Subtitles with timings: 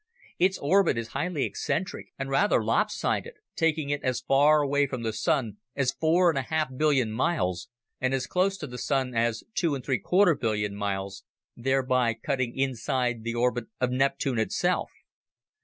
[0.39, 5.13] Its orbit is highly eccentric and rather lopsided, taking it as far away from the
[5.13, 9.43] Sun as four and a half billion miles and as close to the Sun as
[9.53, 11.23] two and three quarter billion miles,
[11.55, 14.89] thereby cutting inside the orbit of Neptune itself.